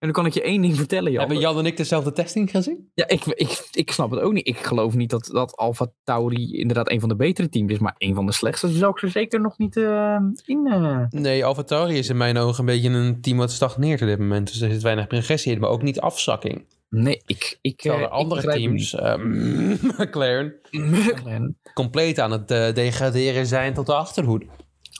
[0.00, 1.20] En dan kan ik je één ding vertellen, Jan.
[1.20, 2.90] Hebben Jan en ik dezelfde testing gezien?
[2.94, 4.46] Ja, ik, ik, ik snap het ook niet.
[4.46, 7.94] Ik geloof niet dat, dat Alfa Tauri inderdaad een van de betere teams is, maar
[7.98, 10.66] een van de slechtste zou ik er zeker nog niet eh, in.
[10.66, 11.04] eh.
[11.10, 14.46] Nee, AlphaTauri is in mijn ogen een beetje een team wat stagneert op dit moment.
[14.46, 16.64] Dus er zit weinig progressie in, maar ook niet afzakking.
[16.88, 17.58] Nee, ik.
[17.60, 19.70] ik Terwijl eh, er andere ik teams, ehm,
[20.02, 21.52] McLaren, niet.
[21.74, 24.46] compleet aan het degraderen zijn tot de achterhoede.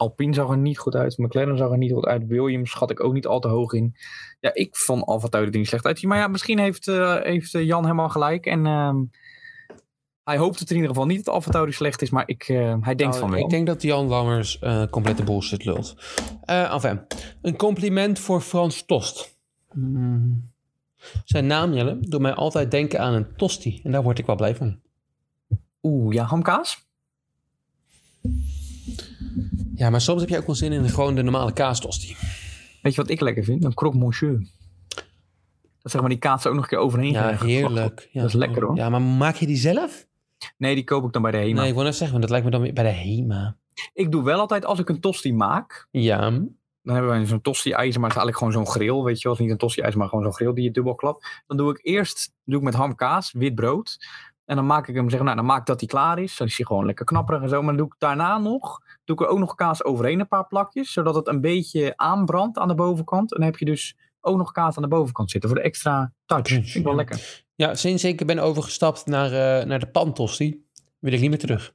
[0.01, 1.19] Alpine zag er niet goed uit.
[1.19, 2.27] McLaren zag er niet goed uit.
[2.27, 3.97] Williams schat ik ook niet al te hoog in.
[4.41, 6.09] Ja, ik vond Alfa Tauri er niet slecht uitzien.
[6.09, 8.47] Maar ja, misschien heeft, eh, heeft eh, Jan helemaal gelijk.
[8.47, 8.97] En ehm,
[10.25, 12.11] hij hoopt het in ieder geval niet dat Alfa Tauri slecht is.
[12.11, 13.39] Maar ik, eh, hij denkt Nou, van wel.
[13.41, 14.59] Ik denk dat Jan Lammers
[14.91, 15.95] complete bullshit lult.
[16.45, 17.01] Enfin,
[17.43, 19.39] een compliment voor Frans Tost.
[19.73, 20.51] Mm,
[21.25, 23.81] Zijn naam, Jelle, doet mij altijd denken aan een tosti.
[23.85, 24.81] En daar word ik wel blij van.
[25.83, 26.89] Oeh, ja, hamkaas?
[29.81, 32.17] Ja, maar soms heb je ook wel zin in gewoon de normale kaastosti.
[32.83, 33.65] Weet je wat ik lekker vind?
[33.65, 34.49] Een croque monsieur.
[35.83, 38.09] Dat zeg maar die kaas er ook nog een keer overheen Ja, heerlijk.
[38.13, 38.77] Ja, Dat is lekker, hoor.
[38.77, 40.07] Ja, maar maak je die zelf?
[40.57, 41.61] Nee, die koop ik dan bij de HEMA.
[41.61, 43.57] Nee, ik wil net zeggen, want dat lijkt me dan weer bij de HEMA.
[43.93, 46.31] Ik doe wel altijd, als ik een tosti maak, Ja,
[46.83, 49.37] dan hebben wij zo'n tosti-ijzer, maar het is eigenlijk gewoon zo'n grill, weet je wel.
[49.41, 51.43] Niet een tosti-ijzer, maar gewoon zo'n grill die je dubbel klapt.
[51.47, 53.99] Dan doe ik eerst, doe ik met ham, kaas, wit brood.
[54.45, 56.37] En dan maak ik hem, zeg, nou, dan maak ik dat hij klaar is.
[56.37, 57.59] Dan is hij gewoon lekker knapperig en zo.
[57.59, 60.47] Maar dan doe ik daarna nog, doe ik er ook nog kaas overheen, een paar
[60.47, 60.93] plakjes.
[60.93, 63.33] Zodat het een beetje aanbrandt aan de bovenkant.
[63.33, 66.13] En dan heb je dus ook nog kaas aan de bovenkant zitten voor de extra
[66.27, 66.49] touch.
[66.49, 66.97] Vind ik wel Ja.
[66.99, 67.45] lekker.
[67.55, 70.65] ja sinds ik ben overgestapt naar, eh, naar de pantosti,
[70.99, 71.75] wil ik niet meer terug.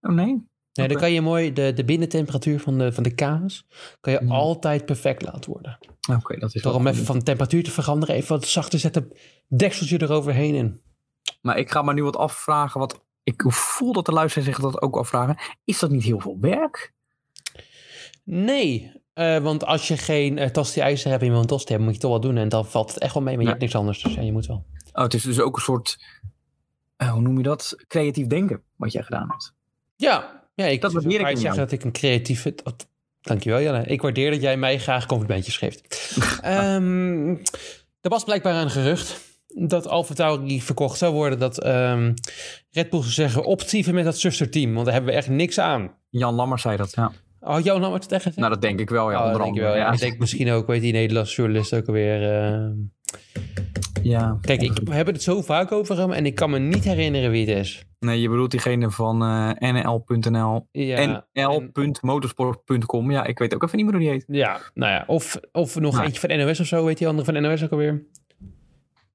[0.00, 0.46] Oh nee?
[0.72, 3.66] Nee, dan kan je mooi de, de binnentemperatuur van de, van de kaas
[4.00, 4.34] kan je Ja.
[4.34, 5.78] altijd perfect laten worden.
[6.16, 6.90] Oké, dat is Door hem goed.
[6.92, 9.12] even van temperatuur te veranderen, even wat zachter zetten,
[9.48, 10.80] dekseltje eroverheen en
[11.42, 14.82] Maar ik ga me nu wat afvragen, wat ik voel dat de luisteraars zich dat
[14.82, 15.36] ook afvragen.
[15.64, 16.92] Is dat niet heel veel werk?
[18.24, 21.82] Nee, eh, want als je geen uh, tosti ijzer hebt en je wil een hebben,
[21.84, 22.36] moet je toch wel doen.
[22.36, 24.02] En dan valt het echt wel mee, maar je hebt niks anders.
[24.02, 24.66] Dus ja, je moet wel.
[24.92, 25.98] Oh, het is dus ook een soort,
[26.96, 27.74] eh, hoe noem je dat?
[27.86, 29.54] Creatief denken, wat jij gedaan hebt.
[29.96, 32.54] Ja, ja ik Dat waardeer ik je zeggen dat ik een creatieve...
[32.62, 32.88] dat-
[33.20, 33.84] Dankjewel, Janne.
[33.84, 35.80] Ik waardeer dat jij mij graag complimentjes geeft.
[36.42, 37.28] Ehm,
[38.00, 39.27] er was blijkbaar een gerucht
[39.66, 41.38] dat Alfa Tauri verkocht zou worden.
[41.38, 42.14] Dat ehm,
[42.70, 44.72] Red Bull zou zeggen, optieven met dat zusterteam.
[44.72, 45.90] Want daar hebben we echt niks aan.
[46.10, 47.12] Jan Lammers zei dat, ja.
[47.40, 48.32] Oh, jou nou wat tegen?
[48.36, 49.18] Nou, dat denk ik wel, ja.
[49.18, 49.76] oh, onder denk wel.
[49.76, 49.92] Ja.
[49.92, 52.42] Ik denk misschien ook, weet die Nederlandse journalist ook alweer...
[52.42, 52.72] ehm,
[54.02, 54.38] ja.
[54.40, 57.30] Kijk, ik, we hebben het zo vaak over hem en ik kan me niet herinneren
[57.30, 57.86] wie het is.
[57.98, 60.68] Nee, je bedoelt diegene van eh, nl.nl.
[60.70, 63.10] Ja, nl.motorsport.com.
[63.10, 64.24] Ja, ik weet ook even niet meer hoe die heet.
[64.26, 67.42] ja nou ja, of, of nog eentje van NOS of zo, weet die andere van
[67.42, 68.06] NOS ook alweer?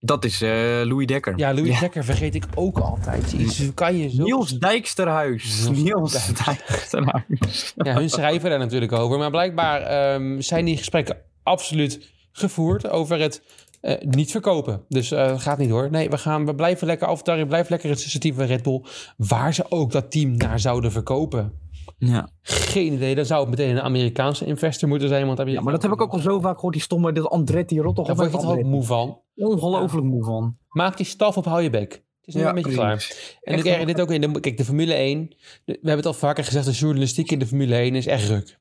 [0.06, 0.50] Dat is eh,
[0.84, 1.34] Louis Dekker.
[1.38, 3.32] Ja, Louis Dekker vergeet ik ook altijd.
[3.58, 4.24] Hoe kan je zo...
[4.24, 5.70] Niels Dijksterhuis.
[5.70, 7.74] Niels Dijksterhuis.
[7.76, 9.18] Ja, hun schrijven daar natuurlijk over.
[9.18, 13.42] Maar blijkbaar ehm, zijn die gesprekken absoluut gevoerd over het
[13.82, 14.84] eh, niet verkopen.
[14.89, 15.92] Dus het gaat niet hoor.
[15.92, 17.22] Nee, we, gaan, we blijven lekker af.
[17.22, 18.82] Daar blijft lekker het van Red Bull.
[19.18, 21.54] Waar ze ook dat team naar zouden verkopen.
[21.98, 22.30] Ja.
[22.41, 23.15] Geen idee.
[23.15, 25.26] Dan zou het meteen een Amerikaanse investor moeten zijn.
[25.28, 26.74] Want ja, maar dat heb ik ook al zo vaak gehoord.
[26.74, 28.15] Die stomme, Andretti Rotterdam.
[28.17, 29.19] Daar word je toch ook moe van.
[29.36, 30.58] Ongelooflijk moe van.
[30.69, 31.91] Maak die staf op, hou je bek.
[31.91, 33.08] Het is nu Ja, een beetje precies.
[33.08, 33.38] klaar.
[33.41, 35.28] En Echt ik erg dit ook in de, kijk, de Formule 1.
[35.30, 38.28] de- we hebben het al vaker gezegd, de journalistiek in de Formule 1 is echt
[38.30, 38.60] ruk.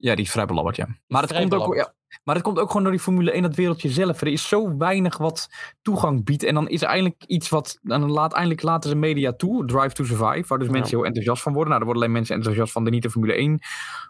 [0.00, 0.86] Ja, die is vrij belabberd, ja.
[1.06, 1.92] Maar het, komt ook, ja,
[2.24, 4.20] maar het komt ook gewoon door die Formule 1, dat wereldje zelf.
[4.20, 5.48] Er is zo weinig wat
[5.82, 6.42] toegang biedt.
[6.44, 7.78] En dan is er eigenlijk iets wat...
[7.82, 10.44] Dan laat, eindelijk laten ze media toe, Drive to Survive.
[10.48, 10.72] Waar dus Ja.
[10.72, 11.68] mensen heel enthousiast van worden.
[11.68, 13.58] Nou, er worden alleen mensen enthousiast van die niet de Formule 1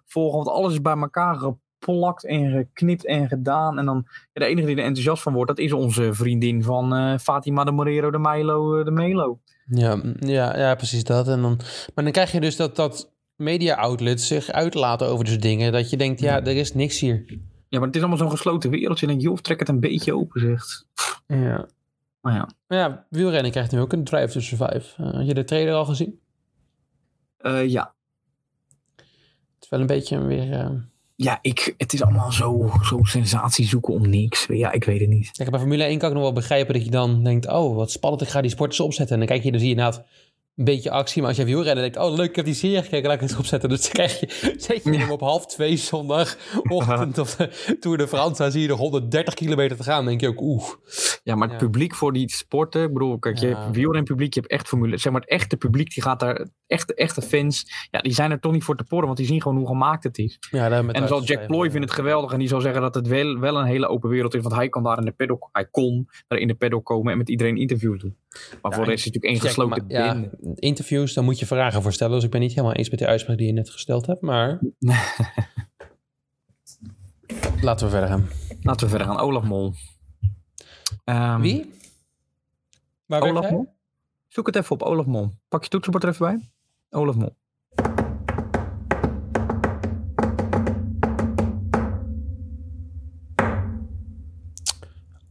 [0.05, 0.37] volgen.
[0.37, 3.79] Want alles is bij elkaar geplakt en geknipt en gedaan.
[3.79, 6.94] En dan ja, de enige die er enthousiast van wordt, dat is onze vriendin van
[6.94, 9.40] eh, Fatima de Morero de Milo eh, de Melo.
[9.66, 11.29] Ja, ja, ja, precies dat.
[11.29, 11.61] En dan,
[11.94, 15.72] maar dan krijg je dus dat, dat media outlets zich uitlaten over dus dingen.
[15.72, 17.24] Dat je denkt, ja, er is niks hier.
[17.68, 19.07] Ja, maar het is allemaal zo'n gesloten wereldje.
[19.07, 20.87] En denk, joh, trek het een beetje open, zegt.
[21.26, 21.66] Ja.
[22.20, 22.48] Maar ja.
[22.68, 25.03] Ja, wielrennen krijgt nu ook een Drive to Survive.
[25.03, 26.18] Eh, had je de trailer al gezien?
[27.37, 27.94] Eh, ja,
[28.96, 29.05] Het
[29.61, 30.53] is wel een beetje weer...
[30.53, 30.70] eh,
[31.16, 34.46] Ja, ik, het is allemaal zo, zo sensatie zoeken om niks.
[34.48, 35.31] Ja, ik weet het niet.
[35.33, 37.48] Kijk, bij Formule 1 kan ik nog wel begrijpen dat je dan denkt...
[37.48, 39.12] oh, wat spannend, ik ga die sporters opzetten.
[39.14, 40.07] En dan kijk je, dan zie je inderdaad
[40.61, 41.20] een beetje actie.
[41.20, 41.96] Maar als je wielrennen denkt...
[41.99, 43.68] oh, leuk, ik heb die serie gekeken, laat ik het opzetten.
[43.68, 44.27] Dus dan krijg je,
[44.59, 44.99] zet je Ja.
[44.99, 47.18] hem op half twee zondagochtend...
[47.25, 49.96] of de Tour de France, dan zie je nog 130 kilometer te gaan.
[49.96, 50.64] Dan denk je ook, oeh.
[51.23, 51.66] Ja, maar het Ja.
[51.66, 53.59] publiek voor die sporten, ik bedoel, kijk, je Ja.
[53.59, 56.94] hebt wielrenpubliek, je hebt echt formule, zeg maar het echte publiek, die gaat daar, echte,
[56.94, 59.57] echte fans, ja, die zijn er toch niet voor te porren, want die zien gewoon
[59.59, 60.38] hoe gemaakt het is.
[60.51, 62.81] Ja, daar met En dan zal Jack Ploy vinden het geweldig en die zal zeggen
[62.83, 65.12] dat het wel, wel een hele open wereld is, want hij kan daar in de
[65.12, 68.16] paddock, hij kon daar in de paddock komen en met iedereen interviews doen.
[68.62, 70.50] Maar voor de rest is het natuurlijk één gesloten bende.
[70.55, 72.15] Interviews, daar moet je vragen voor stellen.
[72.15, 74.21] Dus ik ben niet helemaal eens met de uitspraak die je net gesteld hebt.
[74.21, 74.61] Maar
[77.61, 78.29] laten we verder gaan.
[78.63, 79.19] Laten we verder gaan.
[79.19, 79.75] Olaf Mol.
[81.05, 81.73] Ehm, Wie?
[83.07, 83.51] Waar Olaf?
[83.51, 83.75] Mol?
[84.29, 85.31] Zoek het even op, Olaf Mol.
[85.49, 86.51] Pak je toetsenbord er even bij.
[86.91, 87.37] Olaf Mol.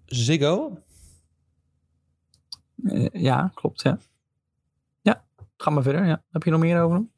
[0.06, 0.78] Ziggo?
[2.84, 4.00] Eh, ja, klopt, ja.
[5.62, 6.24] Ga maar verder, ja.
[6.32, 7.12] Heb je nog meer over hem?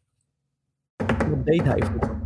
[1.29, 2.19] Wat deed hij vroeger?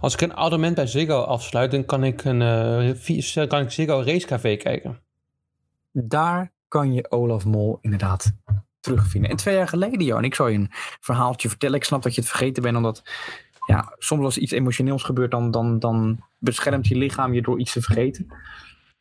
[0.00, 4.02] Als ik een abonnement bij Ziggo afsluit, dan kan ik, een, uh, kan ik Ziggo
[4.06, 5.00] Racecafé kijken.
[5.92, 8.32] Daar kan je Olaf Mol inderdaad
[8.80, 9.30] terugvinden.
[9.30, 10.70] En twee jaar geleden, Johan, ik zou je een
[11.00, 11.76] verhaaltje vertellen.
[11.76, 13.02] Ik snap dat je het vergeten bent, omdat
[13.66, 17.72] ja, soms als iets emotioneels gebeurt, dan, dan, dan beschermt je lichaam je door iets
[17.72, 18.26] te vergeten.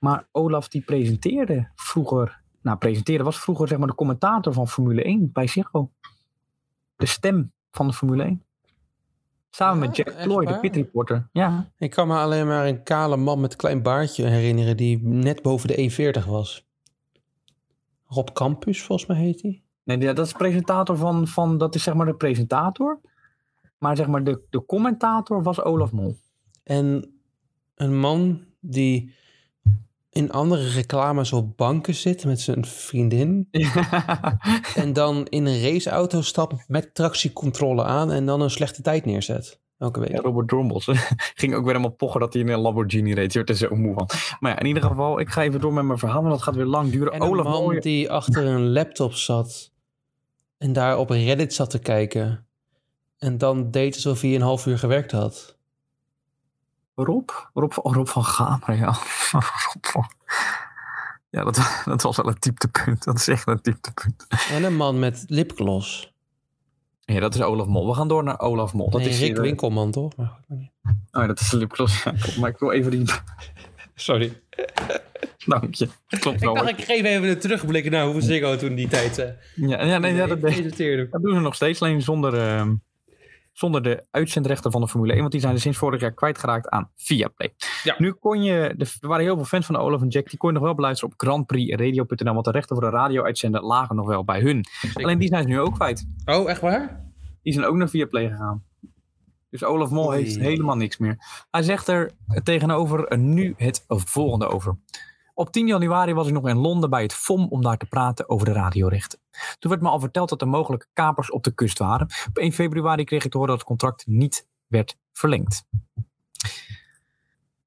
[0.03, 5.03] Maar Olaf die presenteerde vroeger, nou presenteerde was vroeger zeg maar de commentator van Formule
[5.03, 5.91] 1 bij Ziggo.
[6.95, 8.43] De stem van de Formule 1.
[9.49, 11.29] Samen Ja, met Jack Ploy, de pit reporter.
[11.31, 14.99] Ja, Ik kan me alleen maar een kale man met een klein baardje herinneren die
[15.03, 16.67] net boven de E40 was.
[18.05, 19.63] Rob Campus, volgens mij heet hij.
[19.83, 22.99] Nee, dat is presentator van, van, dat is zeg maar de presentator.
[23.77, 26.17] Maar zeg maar de, de commentator was Olaf Mol.
[26.63, 27.13] En
[27.75, 29.21] een man die
[30.13, 33.47] in andere reclames op banken zit met zijn vriendin.
[34.75, 39.61] En dan in een raceauto stapt met tractiecontrole aan en dan een slechte tijd neerzet.
[39.77, 40.11] Elke week.
[40.11, 40.85] Ja, Robert Drombos
[41.41, 43.33] ging ook weer helemaal pochen dat hij in een Lamborghini reed.
[43.33, 44.09] Je wordt er zo moe van.
[44.39, 46.55] Maar ja, in ieder geval, ik ga even door met mijn verhaal, want dat gaat
[46.55, 47.13] weer lang duren.
[47.13, 49.71] En een Olaf man die achter een laptop zat
[50.57, 52.47] en daar op Reddit zat te kijken.
[53.17, 55.57] En dan deed alsof hij een half uur gewerkt had.
[56.95, 57.29] Rob?
[57.53, 58.85] Rob, van- oh, Rob van Gamer, ja.
[59.31, 60.09] Rob van...
[61.29, 63.03] Ja, dat, dat was wel een dieptepunt.
[63.03, 64.25] Dat is echt een dieptepunt.
[64.51, 66.13] En een man met lipgloss.
[66.99, 67.87] Ja, dat is Olaf Mol.
[67.87, 68.89] We gaan door naar Olaf Mol.
[68.89, 70.15] Dat Nee, is Rick hier, eh, Winkelman, toch?
[70.15, 70.69] Maar goed.
[71.11, 72.03] Oh, dat is de lipgloss.
[72.03, 72.37] Ja, klopt.
[72.37, 73.05] maar ik wil even die...
[73.95, 74.41] Sorry.
[75.45, 75.87] Dank je.
[76.07, 79.29] Klopt Ik dacht, ik geef even een terugblik naar hoe Ziggo toen die tijd eh,
[79.55, 81.07] Ja, ja, nee, ja, dat, presenteerde.
[81.09, 82.73] Dat doen ze nog steeds, alleen zonder, ehm,
[83.53, 85.19] zonder de uitzendrechten van de Formule 1.
[85.19, 87.53] Want die zijn er sinds vorig jaar kwijtgeraakt aan Viaplay.
[87.83, 87.95] Ja.
[87.97, 90.49] Nu kon je, de- er waren heel veel fans van Olaf en Jack, die kon
[90.49, 92.33] je nog wel beluisteren op Grand Prix Radio.nl.
[92.33, 94.65] Want de rechten voor de radio-uitzender lagen nog wel bij hun.
[94.93, 96.07] Alleen die zijn ze nu ook kwijt.
[96.25, 97.11] Oh, echt waar?
[97.41, 98.63] Die zijn ook naar Viaplay gegaan.
[99.49, 100.17] Dus Olaf Mol Oei.
[100.23, 101.17] heeft helemaal niks meer.
[101.51, 102.11] Hij zegt er
[102.43, 104.77] tegenover nu het volgende over.
[105.33, 108.29] Op 10 januari was ik nog in Londen bij het FOM om daar te praten
[108.29, 109.19] over de radiorechten.
[109.59, 112.07] Toen werd me al verteld dat er mogelijk kapers op de kust waren.
[112.27, 115.65] Op 1 februari kreeg ik te horen dat het contract niet werd verlengd.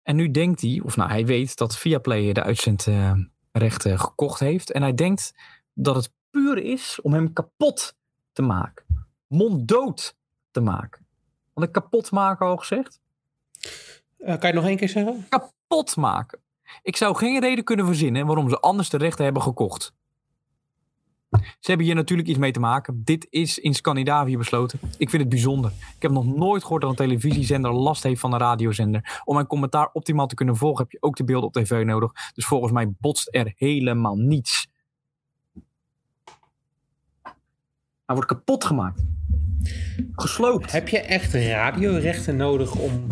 [0.02, 4.72] En nu denkt hij, of nou hij weet dat Viaplay de uitzendrechten gekocht heeft.
[4.72, 5.34] En hij denkt
[5.74, 7.96] dat het puur is om hem kapot
[8.32, 8.84] te maken.
[9.26, 10.16] Monddood
[10.50, 11.06] te maken.
[11.52, 13.00] Want ik kapot maken al gezegd?
[14.18, 15.26] Eh, kan je het nog één keer zeggen?
[15.28, 16.40] Kapot maken.
[16.82, 19.94] Ik zou geen reden kunnen verzinnen waarom ze anders de rechten hebben gekocht.
[21.30, 23.02] Ze hebben hier natuurlijk iets mee te maken.
[23.04, 24.80] Dit is in Scandinavië besloten.
[24.98, 25.70] Ik vind het bijzonder.
[25.70, 29.20] Ik heb nog nooit gehoord dat een televisiezender last heeft van een radiozender.
[29.24, 32.12] Om mijn commentaar optimaal te kunnen volgen heb je ook de beelden op tv nodig.
[32.34, 34.68] Dus volgens mij botst er helemaal niets.
[38.06, 39.04] Hij wordt kapot gemaakt.
[40.12, 40.72] Gesloopt.
[40.72, 43.06] Heb je echt radiorechten nodig om...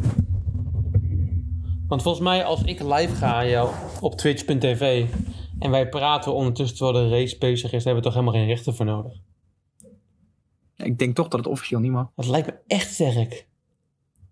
[1.88, 3.68] Want volgens mij als ik live ga ja,
[4.00, 5.06] op twitch.tv
[5.58, 8.74] en wij praten ondertussen terwijl de race bezig is, hebben we toch helemaal geen rechten
[8.74, 9.12] voor nodig.
[10.76, 12.10] Ik denk toch dat het officieel niet mag.
[12.16, 13.46] Dat lijkt me echt sterk.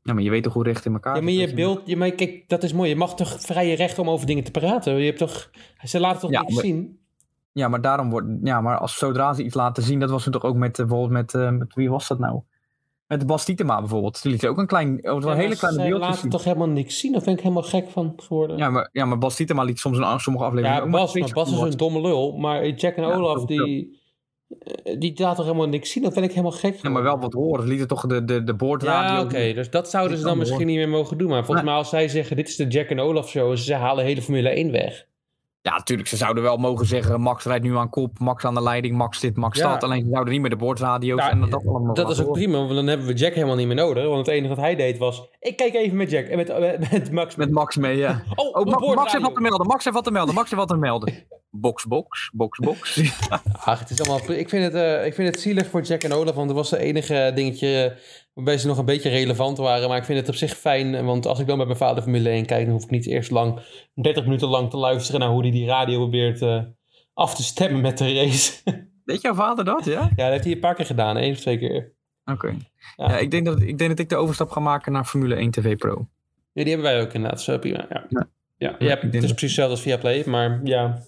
[0.02, 2.10] Ja, maar je weet toch hoe recht in elkaar Ja, maar je beeld, je, maar
[2.10, 2.88] kijk, dat is mooi.
[2.88, 4.96] Je mag toch vrije recht om over dingen te praten.
[4.98, 5.50] Je hebt toch,
[5.82, 7.00] ze laten toch Ja, niks maar- zien.
[7.52, 8.26] Ja, maar daarom wordt.
[8.42, 10.86] Ja, maar als zodra ze iets laten zien, dat was het toch ook met eh,
[10.86, 12.40] bijvoorbeeld met, eh, met wie was dat nou?
[13.18, 14.22] Met Bas Tietema bijvoorbeeld.
[14.22, 16.30] Die liet ook een klein, oh, Ja, een hele kleine beeldje laten zien.
[16.30, 17.12] toch helemaal niks zien.
[17.12, 18.56] Daar ben ik helemaal gek van geworden.
[18.56, 21.52] Ja, maar, ja, maar Bas Tietema liet soms een sommige afleveringen Ja, Bas, maar Bas
[21.52, 22.32] is een domme lul.
[22.32, 24.00] Maar Jack en Ja, Olaf, die,
[24.58, 26.02] eh, die laten toch helemaal niks zien.
[26.02, 27.62] Dat ben ik helemaal gek Ja, maar wel wat horen.
[27.62, 29.14] Ze lieten toch de, de, de boordradio.
[29.14, 29.52] Ja, oké.
[29.54, 31.28] Dus dat zouden ze dan misschien niet meer mogen doen.
[31.28, 33.50] Maar volgens mij als zij zeggen, dit is de Jack en Olaf show.
[33.50, 35.06] en Ze halen hele Formule 1 weg.
[35.62, 36.08] Ja, natuurlijk.
[36.08, 39.20] Ze zouden wel mogen zeggen: Max rijdt nu aan kop, Max aan de leiding, Max
[39.20, 39.72] dit, Max Ja.
[39.72, 39.82] dat.
[39.82, 41.94] Alleen ze zouden niet meer de boordradio's Ja, en dat, dat allemaal.
[41.94, 42.42] Dat is ook horen.
[42.42, 44.04] prima, want dan hebben we Jack helemaal niet meer nodig.
[44.04, 46.90] Want het enige wat hij deed was, ik kijk even met Jack en met, met,
[46.92, 47.36] met Max.
[47.36, 48.22] Met Max mee, ja.
[48.34, 49.66] oh, Oh, Max, Max heeft wat te melden.
[49.66, 50.34] Max heeft wat te melden.
[50.34, 51.14] Max heeft wat te melden.
[51.50, 53.00] Box, box, box, box.
[53.64, 56.12] Ach, het is allemaal, ik, vind het, eh, ik vind het zielig voor Jack en
[56.12, 57.96] Olaf, want dat was de enige dingetje
[58.34, 59.88] waarbij ze nog een beetje relevant waren.
[59.88, 62.28] Maar ik vind het op zich fijn, want als ik dan met mijn vader Formule
[62.28, 63.60] 1 kijk, dan hoef ik niet eerst lang,
[63.94, 66.62] 30 minuten lang te luisteren naar hoe hij die radio probeert eh,
[67.14, 68.60] af te stemmen met de race.
[69.04, 70.00] Weet jouw vader dat, ja?
[70.00, 71.92] ja, dat heeft hij een paar keer gedaan, één of twee keer.
[72.24, 72.56] Oké.
[72.96, 73.10] Ja.
[73.10, 73.18] Ja.
[73.18, 75.76] ik, denk dat, ik denk dat ik de overstap ga maken naar Formule 1 TV
[75.76, 76.08] Pro.
[76.52, 77.86] Ja, die hebben wij ook inderdaad, zo prima.
[77.88, 78.28] Ja, Ja.
[78.56, 78.76] ja.
[78.78, 81.02] Ja, het is precies hetzelfde als via Play, maar ja.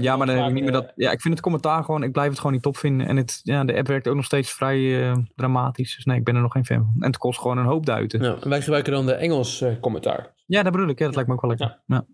[0.00, 0.92] Ja, maar dan heb ik niet meer dat.
[0.96, 2.02] Ja, ik vind het commentaar gewoon.
[2.02, 3.06] Ik blijf het gewoon niet top vinden.
[3.06, 5.94] En het, ja, de app werkt ook nog steeds vrij eh, dramatisch.
[5.94, 6.94] Dus nee, ik ben er nog geen fan van.
[7.02, 8.22] En het kost gewoon een hoop duiten.
[8.22, 10.34] Ja, Ja, en wij gebruiken dan de Engels eh, commentaar.
[10.46, 10.98] dat bedoel ik.
[10.98, 11.80] Ja, dat lijkt me ook wel lekker.
[11.86, 12.06] Ja.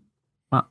[0.51, 0.69] Ja.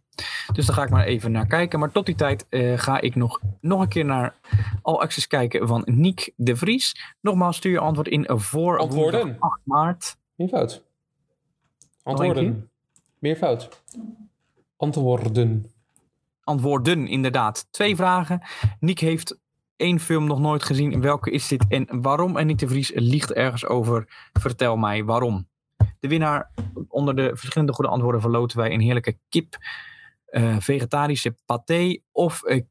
[0.54, 1.80] Dus daar ga ik maar even naar kijken.
[1.80, 4.36] Maar tot die tijd eh, ga ik nog, nog een keer naar
[4.82, 7.16] All Access kijken van Niek de Vries.
[7.22, 9.22] Nogmaals, stuur je antwoord in voor Antwoorden.
[9.22, 10.18] woensdag 8 maart.
[10.50, 10.84] Fout.
[12.04, 12.70] Antwoorden.
[13.20, 13.84] Meervoud.
[14.78, 15.72] Antwoorden.
[16.48, 17.68] Antwoorden, inderdaad.
[17.72, 18.42] Twee vragen.
[18.80, 19.40] Niek heeft
[19.76, 21.02] één film nog nooit gezien.
[21.02, 22.38] Welke is dit en waarom?
[22.38, 24.30] En Niek de Vries liegt ergens over.
[24.34, 25.48] Vertel mij waarom.
[26.00, 26.52] De winnaar,
[26.88, 29.58] onder de verschillende goede antwoorden, verloten wij een heerlijke kip,
[30.26, 32.62] eh, vegetarische paté of eh,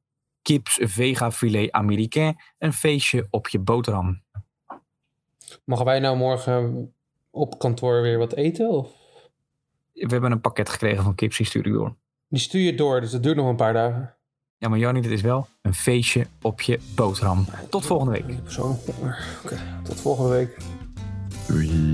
[0.43, 2.37] kips vega filet américain.
[2.59, 4.23] Een feestje op je boterham.
[5.65, 6.95] Mogen wij nou morgen
[7.31, 8.69] op kantoor weer wat eten?
[8.69, 8.89] Of?
[9.93, 11.97] We hebben een pakket gekregen van kips, die stuur ik door.
[12.29, 14.15] Die stuur je door, dus dat duurt nog een paar dagen.
[14.59, 17.47] Ja, maar Jannie, dit is wel een feestje op je boterham.
[17.71, 18.25] Tot volgende week.
[18.57, 19.25] Honger.
[19.45, 20.57] Oké, tot volgende week.
[21.47, 21.86] Doei.